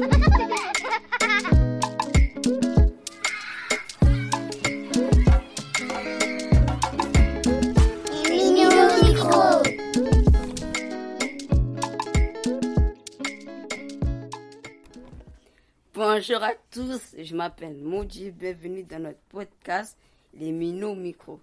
[0.00, 0.12] Bonjour
[16.42, 19.98] à tous, je m'appelle Maudit, bienvenue dans notre podcast
[20.32, 21.40] Les Minots Micro.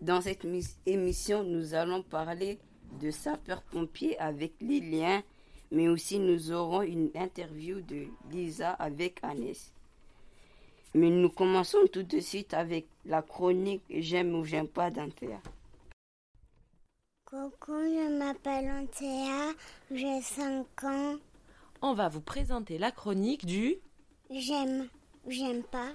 [0.00, 0.46] Dans cette
[0.86, 2.60] émission, nous allons parler
[3.00, 5.20] de sapeurs-pompiers avec Lilian,
[5.70, 9.72] mais aussi nous aurons une interview de Lisa avec Agnès.
[10.94, 15.40] Mais nous commençons tout de suite avec la chronique J'aime ou j'aime pas d'Anthea.
[17.26, 19.54] Coucou, je m'appelle Anthea,
[19.90, 21.16] j'ai 5 ans.
[21.82, 23.76] On va vous présenter la chronique du
[24.30, 24.88] J'aime,
[25.26, 25.90] j'aime pas.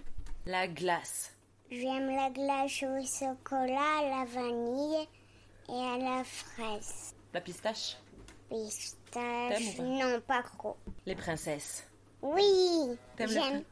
[0.46, 1.36] La glace.
[1.72, 5.08] J'aime la glace au chocolat, à la vanille
[5.70, 7.16] et à la fraise.
[7.34, 7.98] La pistache.
[8.50, 10.78] Pistache, non, pas trop.
[11.06, 11.86] Les princesses.
[12.22, 13.64] Oui, j'aime,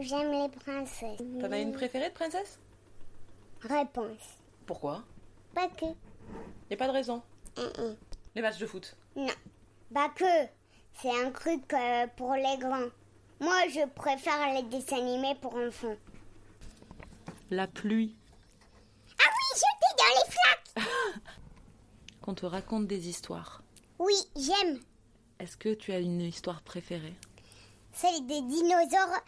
[0.00, 1.20] j'aime les princesses.
[1.40, 2.58] T'en as une préférée de princesse?
[3.62, 4.38] Réponse.
[4.66, 5.02] Pourquoi?
[5.54, 5.86] Pas que.
[6.70, 7.22] Y a pas de raison.
[8.34, 8.96] Les matchs de foot.
[9.16, 9.32] Non,
[9.92, 10.24] pas que.
[11.00, 12.88] C'est un truc euh, pour les grands.
[13.40, 15.96] Moi, je préfère les dessins animés pour enfants.
[17.50, 18.16] La pluie.
[19.20, 20.88] Ah oui, jeter dans les flaques
[22.20, 23.62] Qu'on te raconte des histoires.
[23.98, 24.80] Oui, j'aime.
[25.40, 27.14] Est-ce que tu as une histoire préférée?
[27.92, 29.22] Celle des dinosaures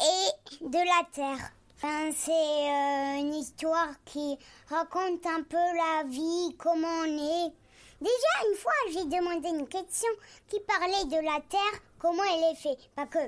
[0.00, 1.52] et de la Terre.
[1.76, 7.52] Enfin, c'est euh, une histoire qui raconte un peu la vie, comment on est.
[8.00, 10.08] Déjà, une fois, j'ai demandé une question
[10.48, 12.88] qui parlait de la Terre, comment elle est faite.
[12.94, 13.18] Pas que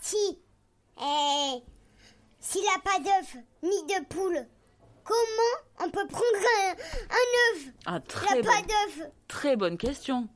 [0.00, 0.38] si,
[0.98, 1.62] eh,
[2.40, 4.46] s'il n'a pas d'œuf ni de poule,
[5.04, 6.76] comment on peut prendre
[7.10, 7.72] un, œuf?
[7.84, 9.08] Ah, très Il n'a pas d'œuf.
[9.28, 10.28] Très bonne question.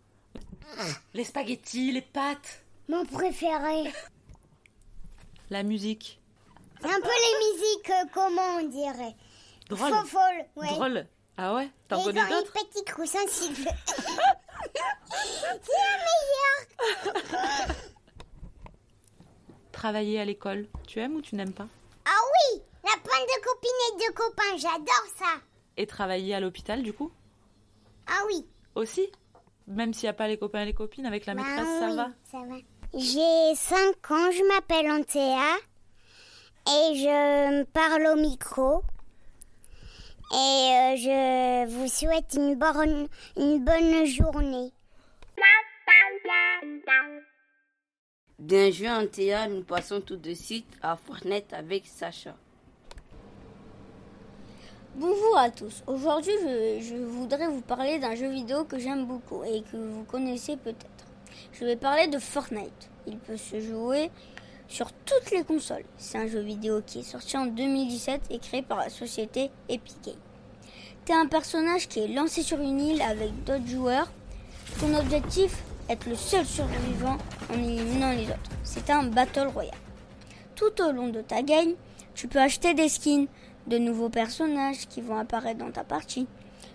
[1.15, 2.63] Les spaghettis, les pâtes.
[2.89, 3.93] Mon préféré.
[5.51, 6.21] La musique.
[6.83, 9.17] Un peu les musiques, euh, comment on dirait
[9.69, 9.93] Drôle.
[10.57, 10.69] Ouais.
[10.69, 11.07] Drôle.
[11.37, 11.69] Ah ouais?
[11.89, 12.53] T'en connais d'autres?
[12.55, 13.69] les petits sensibles.
[15.11, 15.97] C'est la
[17.17, 17.77] meilleure?
[19.73, 20.67] Travailler à l'école.
[20.87, 21.69] Tu aimes ou tu n'aimes pas?
[22.05, 22.21] Ah
[22.55, 25.41] oui, la pointe de copines et de copains, j'adore ça.
[25.77, 27.13] Et travailler à l'hôpital du coup?
[28.07, 28.47] Ah oui.
[28.75, 29.11] Aussi?
[29.69, 31.89] Même s'il n'y a pas les copains et les copines, avec la Bah maîtresse, ça
[31.91, 32.57] oui, va Ça va.
[32.95, 35.59] J'ai 5 ans, je m'appelle Anthea
[36.67, 38.83] et je parle au micro.
[40.33, 44.73] Et euh, je vous souhaite une bonne, une bonne journée.
[48.39, 52.35] Bien joué Anthea, nous passons tout de suite à Fortnite avec Sacha.
[55.01, 55.85] Bonjour à tous.
[55.87, 56.33] Aujourd'hui,
[56.81, 61.07] je, voudrais vous parler d'un jeu vidéo que j'aime beaucoup et que vous connaissez peut-être.
[61.53, 62.91] Je vais parler de Fortnite.
[63.07, 64.11] Il peut se jouer
[64.67, 65.85] sur toutes les consoles.
[65.99, 69.95] C'est un jeu vidéo qui est sorti en 2017 et créé par la société Epic
[70.05, 70.15] Games.
[71.05, 74.11] T'es un personnage qui est lancé sur une île avec d'autres joueurs.
[74.81, 77.19] Ton objectif être le seul survivant
[77.51, 78.51] en éliminant les autres.
[78.65, 79.79] C'est un battle royale.
[80.57, 81.75] Tout au long de ta game,
[82.17, 83.29] tu peux acheter des skins,
[83.69, 86.27] de nouveaux personnages qui vont apparaître dans ta partie.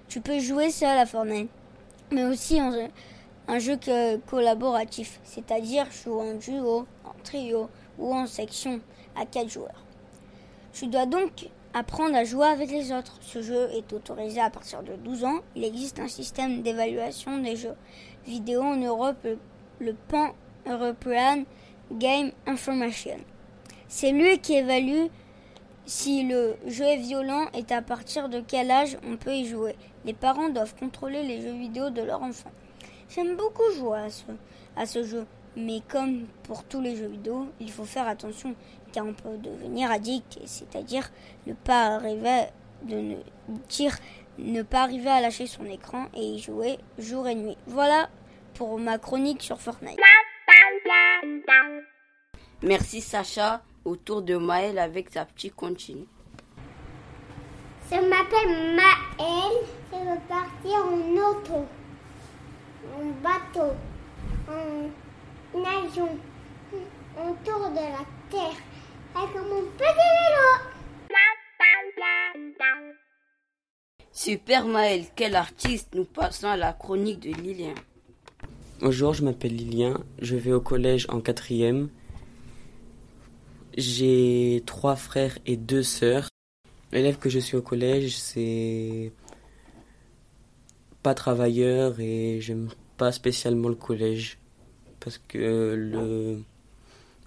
[0.07, 1.49] Tu peux jouer seul à Fortnite,
[2.11, 2.71] mais aussi en
[3.47, 3.77] un jeu
[4.27, 8.79] collaboratif, c'est-à-dire jouer en duo, en trio ou en section
[9.15, 9.83] à 4 joueurs.
[10.71, 13.17] Tu dois donc apprendre à jouer avec les autres.
[13.21, 15.39] Ce jeu est autorisé à partir de 12 ans.
[15.55, 17.75] Il existe un système d'évaluation des jeux
[18.25, 19.37] vidéo en Europe, le,
[19.79, 20.33] le Pan
[20.67, 21.43] European
[21.91, 23.17] Game Information.
[23.87, 25.07] C'est lui qui évalue
[25.85, 29.75] si le jeu est violent et à partir de quel âge on peut y jouer?
[30.05, 32.51] Les parents doivent contrôler les jeux vidéo de leur enfant.
[33.09, 34.23] J'aime beaucoup jouer à ce,
[34.75, 38.55] à ce jeu, mais comme pour tous les jeux vidéo, il faut faire attention
[38.91, 41.09] car on peut devenir addict, c'est-à-dire
[41.47, 42.45] ne pas arriver
[44.37, 47.57] ne pas arriver à lâcher son écran et y jouer jour et nuit.
[47.67, 48.09] Voilà
[48.53, 49.99] pour ma chronique sur Fortnite.
[52.61, 56.07] Merci Sacha, au tour de Maël avec sa petite continue.
[57.91, 59.67] Je m'appelle Maëlle.
[59.91, 61.65] Je veux partir en auto,
[62.95, 63.73] en bateau,
[64.49, 66.17] en avion,
[67.15, 68.57] autour de la terre,
[69.15, 70.73] avec mon petit vélo.
[74.11, 77.73] Super Maël, quel artiste Nous passons à la chronique de Lilian.
[78.79, 81.89] Bonjour, je m'appelle Lilien, je vais au collège en quatrième.
[83.77, 86.29] J'ai trois frères et deux sœurs.
[86.91, 89.11] L'élève que je suis au collège, c'est
[91.01, 94.37] pas travailleur et j'aime pas spécialement le collège
[94.99, 96.43] parce que le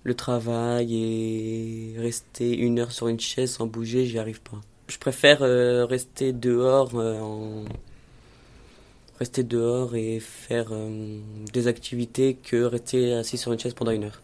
[0.06, 4.60] le travail et rester une heure sur une chaise sans bouger, j'y arrive pas.
[4.86, 7.64] Je préfère euh, rester dehors euh,
[9.18, 11.18] rester dehors et faire euh,
[11.52, 14.22] des activités que rester assis sur une chaise pendant une heure.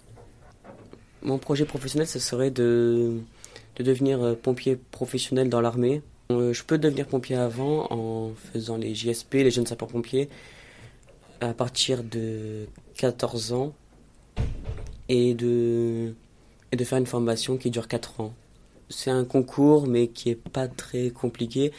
[1.24, 3.18] Mon projet professionnel, ce serait de,
[3.76, 6.02] de devenir pompier professionnel dans l'armée.
[6.30, 10.28] Je peux devenir pompier avant en faisant les JSP, les jeunes sapeurs-pompiers,
[11.40, 12.66] à partir de
[12.96, 13.72] 14 ans
[15.08, 16.14] et de,
[16.70, 18.34] et de faire une formation qui dure 4 ans.
[18.88, 21.72] C'est un concours mais qui est pas très compliqué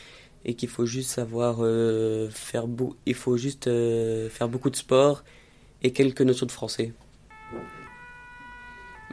[0.46, 2.66] et qu'il faut juste savoir euh, faire
[3.06, 5.24] il faut juste euh, faire beaucoup de sport
[5.82, 6.92] et quelques notions de français.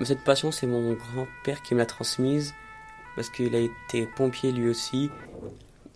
[0.03, 2.55] Cette passion, c'est mon grand-père qui me l'a transmise
[3.17, 5.11] parce qu'il a été pompier lui aussi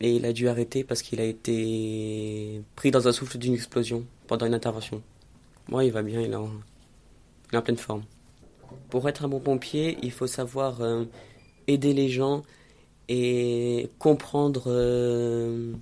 [0.00, 4.04] et il a dû arrêter parce qu'il a été pris dans un souffle d'une explosion
[4.26, 5.02] pendant une intervention.
[5.68, 8.02] Moi, il va bien, il est en, pleine forme.
[8.90, 11.04] Pour être un bon pompier, il faut savoir euh,
[11.66, 12.42] aider les gens
[13.08, 15.72] et comprendre, euh,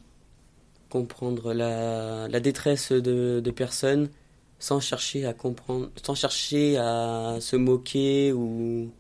[0.91, 4.11] comprendre la, détresse de, personnes
[4.63, 8.93] sans chercher à comprendre, sans chercher à se moquer ou,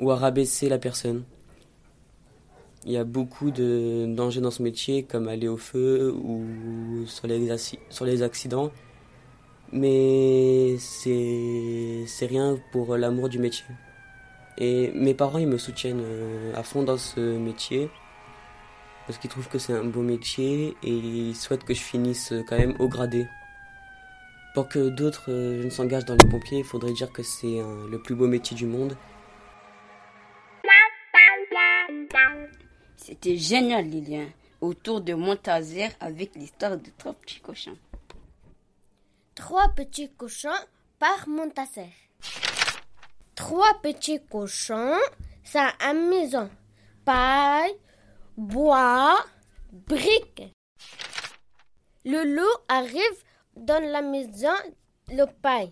[0.00, 1.22] ou à rabaisser la personne.
[2.84, 7.28] Il y a beaucoup de dangers dans ce métier, comme aller au feu ou sur
[7.28, 7.56] les,
[7.90, 8.72] sur les accidents.
[9.70, 13.66] Mais c'est, rien pour l'amour du métier.
[14.58, 17.88] Et mes parents, ils me soutiennent euh, à fond dans ce métier.
[19.06, 22.58] Parce qu'ils trouvent que c'est un beau métier et ils souhaitent que je finisse quand
[22.58, 23.28] même au gradé.
[24.54, 28.14] Pour que d'autres euh, s'engagent dans les pompiers, il faudrait dire que c'est le plus
[28.14, 28.96] beau métier du monde.
[32.96, 34.26] C'était génial, Lilian.
[34.60, 37.78] Autour de Montazer avec l'histoire de trois petits cochons.
[39.34, 40.50] Trois petits cochons
[40.98, 41.88] par Montazer.
[43.34, 44.98] Trois petits cochons,
[45.42, 46.50] ça a une maison.
[47.04, 47.74] Paille,
[48.36, 49.18] bois,
[49.72, 50.42] briques.
[52.04, 53.24] Le loup arrive
[53.60, 54.56] dans la maison,
[55.08, 55.70] le paille.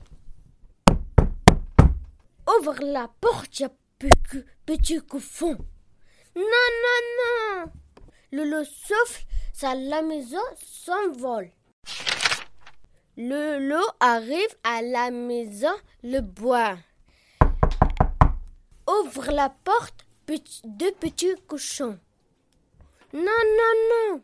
[2.47, 3.63] Ouvre la porte,
[3.99, 5.57] petit, petit cochon.
[6.37, 6.45] Non,
[6.85, 7.73] non, non.
[8.31, 9.25] Le loup souffle,
[9.55, 11.51] ça la maison s'envole.
[13.17, 16.77] Le loup arrive à la maison, le bois.
[18.87, 21.99] Ouvre la porte, petit, deux petits cochons.
[23.15, 24.23] Non, non, non.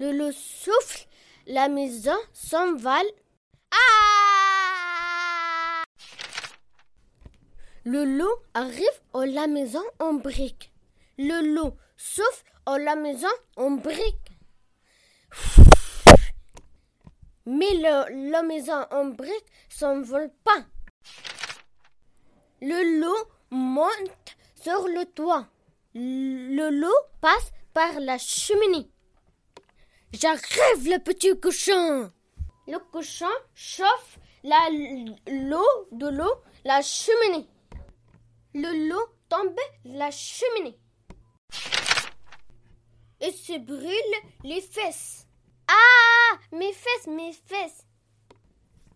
[0.00, 1.07] Le loup souffle,
[1.48, 3.10] la maison s'envole.
[3.72, 3.76] Ah
[7.84, 10.70] Le loup arrive à la maison en brique.
[11.16, 14.32] Le loup souffle à la maison en brique.
[17.46, 20.66] Mais la maison en brique s'envole pas.
[22.60, 25.46] Le loup monte sur le toit.
[25.94, 28.90] Le loup passe par la cheminée.
[30.12, 32.10] J'arrive le petit cochon.
[32.66, 37.46] Le cochon chauffe l'eau de l'eau, la cheminée.
[38.54, 40.78] Le loup tombe la cheminée
[43.20, 45.26] et se brûle les fesses.
[45.68, 47.86] Ah Mes fesses, mes fesses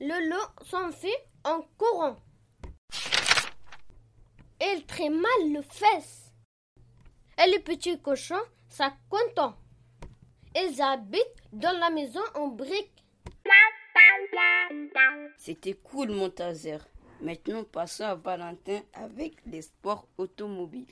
[0.01, 1.11] Le loup s'enfuit
[1.45, 2.17] en courant.
[4.61, 6.33] Il très mal le fesses.
[7.39, 9.62] Et les petits cochons sont contents.
[10.55, 13.05] Ils habitent dans la maison en briques.
[15.39, 16.79] C'était cool, Montazer.
[17.23, 20.87] Maintenant, passons à Valentin avec les sports automobiles.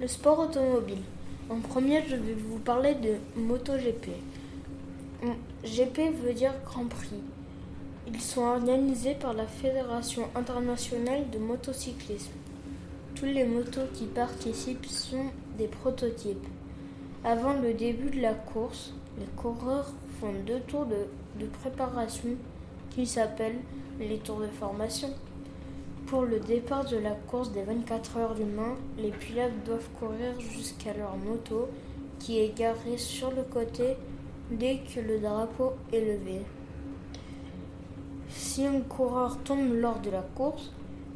[0.00, 1.02] Le sport automobile.
[1.50, 4.10] En premier, je vais vous parler de MotoGP.
[5.64, 7.22] GP veut dire Grand Prix.
[8.06, 12.32] Ils sont organisés par la Fédération internationale de motocyclisme.
[13.14, 16.46] Tous les motos qui participent sont des prototypes.
[17.26, 19.90] Avant le début de la course, les coureurs
[20.20, 22.36] font deux tours de, préparation
[22.90, 23.60] qui s'appellent
[23.98, 25.08] les tours de formation.
[26.06, 30.38] Pour le départ de la course des 24 heures du Mans, les pilotes doivent courir
[30.38, 31.70] jusqu'à leur moto
[32.18, 33.96] qui est garée sur le côté
[34.50, 36.42] dès que le drapeau est levé.
[38.28, 40.72] Si un coureur tombe lors de la course,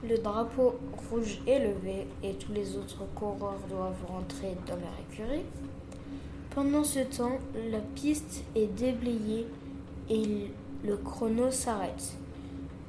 [0.08, 0.78] le drapeau
[1.10, 5.44] rouge est levé et tous les autres coureurs doivent rentrer dans leur écurie.
[6.54, 7.38] Pendant ce temps,
[7.70, 9.46] la piste est déblayée
[10.08, 10.50] et
[10.84, 12.14] le chrono s'arrête.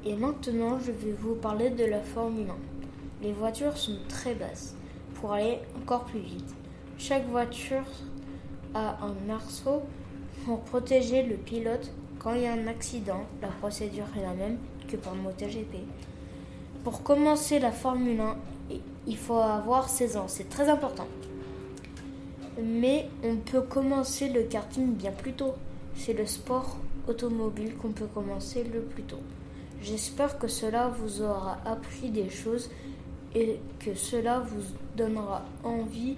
[0.06, 2.56] Et maintenant, je vais vous parler de la Formule 1.
[3.22, 4.76] Les voitures sont très basses
[5.16, 6.56] pour aller encore plus vite.
[6.98, 7.84] Chaque voiture
[8.74, 9.82] a un arceau
[10.46, 13.26] pour protéger le pilote quand il y a un accident.
[13.42, 15.76] La procédure est la même que pour le MotoGP.
[16.86, 18.38] Pour commencer la Formule 1,
[19.06, 21.08] il faut avoir 16 ans, c'est très important.
[22.62, 25.54] Mais on peut commencer le karting bien plus tôt.
[25.96, 29.22] C'est le sport automobile qu'on peut commencer le plus tôt.
[29.82, 32.70] J'espère que cela vous aura appris des choses
[33.34, 34.64] et que cela vous
[34.96, 36.18] donnera envie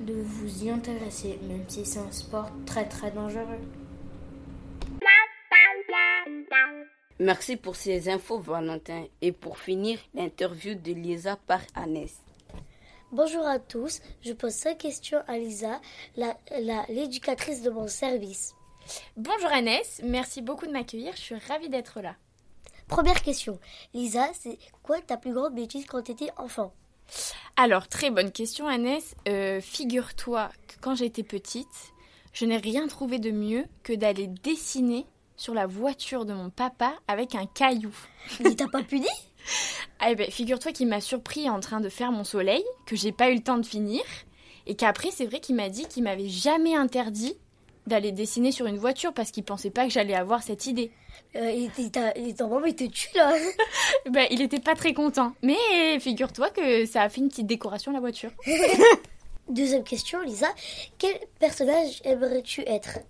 [0.00, 3.60] de vous y intéresser, même si c'est un sport très très dangereux.
[7.20, 9.04] Merci pour ces infos, Valentin.
[9.20, 12.20] Et pour finir, l'interview de Lisa par Annès.
[13.12, 15.82] Bonjour à tous, je pose cinq questions à Lisa,
[16.88, 18.54] l'éducatrice de mon service.
[19.18, 22.16] Bonjour Annès, merci beaucoup de m'accueillir, je suis ravie d'être là.
[22.88, 23.58] Première question,
[23.92, 26.72] Lisa, c'est quoi ta plus grande bêtise quand tu étais enfant?
[27.56, 29.14] Alors, très bonne question Annès.
[29.28, 31.92] Euh, figure-toi que quand j'étais petite,
[32.32, 35.04] je n'ai rien trouvé de mieux que d'aller dessiner
[35.36, 37.94] sur la voiture de mon papa avec un caillou.
[38.40, 39.10] Il t'a pas pu dire?
[40.04, 43.30] Eh ben, figure-toi qu'il m'a surpris en train de faire mon soleil, que j'ai pas
[43.30, 44.02] eu le temps de finir,
[44.66, 47.36] et qu'après, c'est vrai qu'il m'a dit qu'il m'avait jamais interdit
[47.86, 50.90] d'aller dessiner sur une voiture parce qu'il pensait pas que j'allais avoir cette idée.
[51.34, 52.28] Euh, il était, il
[52.68, 53.32] était tue là.
[54.10, 55.34] ben, il était pas très content.
[55.42, 58.30] Mais figure-toi que ça a fait une petite décoration la voiture.
[59.48, 60.48] Deuxième question, Lisa.
[60.98, 63.00] Quel personnage aimerais-tu être?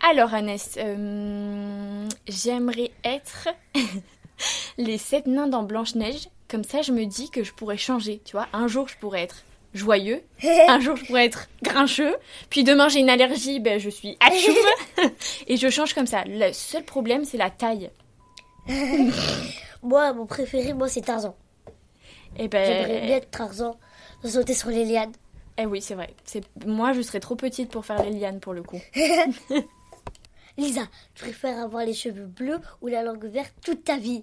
[0.00, 3.48] Alors, Annès, euh, j'aimerais être
[4.78, 6.28] les sept nains dans Blanche-Neige.
[6.48, 8.20] Comme ça, je me dis que je pourrais changer.
[8.24, 10.22] Tu vois, un jour, je pourrais être joyeux.
[10.68, 12.16] un jour, je pourrais être grincheux.
[12.50, 15.10] Puis demain, j'ai une allergie, ben, je suis achoum.
[15.46, 16.24] Et je change comme ça.
[16.26, 17.90] Le seul problème, c'est la taille.
[19.82, 21.34] moi, mon préféré, moi, c'est Tarzan.
[22.36, 22.64] Et eh ben...
[22.64, 23.76] J'aimerais bien être Tarzan,
[24.24, 25.12] sauter sur les lianes.
[25.56, 26.10] Eh oui, c'est vrai.
[26.66, 28.80] Moi, je serais trop petite pour faire les lianes pour le coup.
[30.56, 30.82] Lisa,
[31.14, 34.22] tu préfères avoir les cheveux bleus ou la langue verte toute ta vie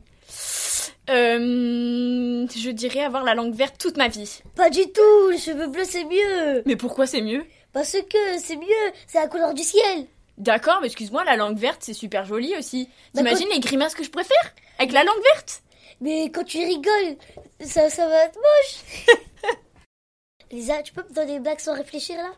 [1.09, 4.41] euh, je dirais avoir la langue verte toute ma vie.
[4.55, 6.63] Pas du tout, les cheveux bleus c'est mieux.
[6.65, 7.43] Mais pourquoi c'est mieux?
[7.73, 10.05] Parce que c'est mieux, c'est la couleur du ciel.
[10.37, 12.87] D'accord, mais excuse-moi, la langue verte c'est super joli aussi.
[13.13, 15.63] T'imagines les grimaces que je préfère Avec la langue verte?
[15.99, 17.17] Mais quand tu rigoles,
[17.59, 19.15] ça, ça va être moche.
[20.51, 22.31] Lisa, tu peux me donner des blagues sans réfléchir là?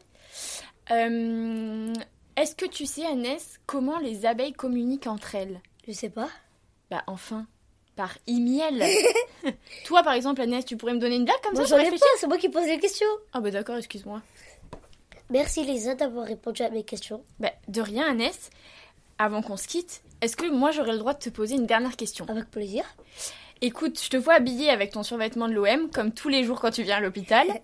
[0.92, 1.94] Euh,
[2.36, 5.62] est-ce que tu sais, Annès, comment les abeilles communiquent entre elles?
[5.88, 6.30] Je sais pas.
[6.90, 7.46] Bah enfin,
[7.96, 8.84] par e-miel.
[9.86, 11.98] Toi, par exemple, Annès, tu pourrais me donner une blague comme ça J'en ai pas,
[12.18, 13.08] c'est moi qui pose les questions.
[13.34, 14.22] Ah bah d'accord, excuse-moi.
[15.30, 17.24] Merci Lisa d'avoir répondu à mes questions.
[17.40, 18.50] Bah de rien, Annès.
[19.20, 21.96] Avant qu'on se quitte, est-ce que moi j'aurais le droit de te poser une dernière
[21.96, 22.26] question?
[22.28, 22.84] Avec plaisir.
[23.62, 26.72] Écoute, je te vois habillée avec ton survêtement de l'OM, comme tous les jours quand
[26.72, 27.48] tu viens à l'hôpital.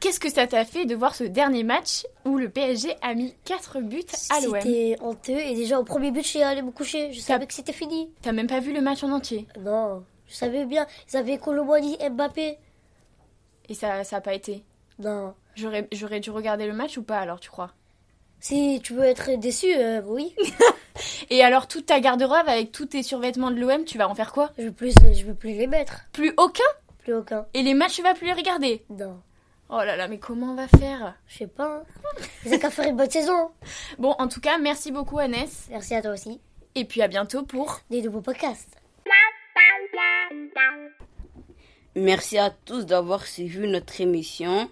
[0.00, 3.34] Qu'est-ce que ça t'a fait de voir ce dernier match où le PSG a mis
[3.44, 6.70] 4 buts à l'OM C'était honteux et déjà au premier but, je suis allée me
[6.70, 7.12] coucher.
[7.12, 8.10] Je savais que c'était fini.
[8.22, 9.46] T'as même pas vu le match en entier?
[9.58, 10.86] Non, je savais bien.
[11.12, 12.56] Ils avaient Colomboigny, Mbappé.
[13.68, 14.64] Et ça ça a pas été?
[14.98, 15.34] Non.
[15.54, 17.72] J'aurais, j'aurais dû regarder le match ou pas alors, tu crois?
[18.40, 20.34] Si tu veux être déçu, euh, oui.
[21.30, 24.32] et alors, toute ta garde-robe avec tous tes survêtements de l'OM, tu vas en faire
[24.32, 24.50] quoi?
[24.56, 26.06] Je veux plus, je veux plus les mettre.
[26.12, 26.64] Plus aucun?
[27.00, 27.44] Plus aucun.
[27.52, 28.82] Et les matchs, tu vas plus les regarder?
[28.88, 29.20] Non.
[29.72, 31.14] Oh là là, mais comment on va faire?
[31.28, 31.84] Je sais pas.
[32.44, 33.50] Vous qu'à faire une bonne saison.
[33.98, 35.68] Bon, en tout cas, merci beaucoup, Annès.
[35.70, 36.40] Merci à toi aussi.
[36.74, 38.76] Et puis à bientôt pour des nouveaux podcasts.
[41.94, 44.68] Merci à tous d'avoir suivi notre émission.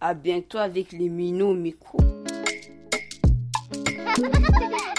[0.00, 1.98] À bientôt avec les minots micro.